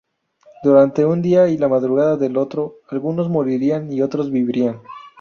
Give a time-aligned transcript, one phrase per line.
[0.63, 4.81] Durante un día y la madrugada del otro algunos morirán y otros vivirán.